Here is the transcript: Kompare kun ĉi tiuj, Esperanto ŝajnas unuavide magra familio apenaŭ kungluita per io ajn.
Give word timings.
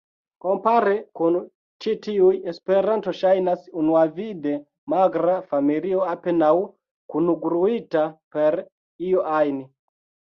Kompare 0.43 0.93
kun 1.17 1.35
ĉi 1.85 1.91
tiuj, 2.05 2.37
Esperanto 2.51 3.11
ŝajnas 3.17 3.67
unuavide 3.81 4.53
magra 4.93 5.35
familio 5.51 6.01
apenaŭ 6.15 6.49
kungluita 7.15 8.07
per 8.37 8.59
io 9.11 9.27
ajn. 9.41 9.61